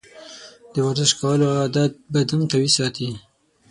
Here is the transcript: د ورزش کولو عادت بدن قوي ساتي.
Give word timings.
د 0.73 0.75
ورزش 0.87 1.11
کولو 1.19 1.45
عادت 1.59 1.91
بدن 2.13 2.41
قوي 2.51 2.69
ساتي. 2.77 3.09